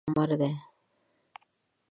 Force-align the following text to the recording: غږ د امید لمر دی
غږ 0.01 0.05
د 0.05 0.07
امید 0.11 0.15
لمر 0.17 0.31
دی 0.41 0.51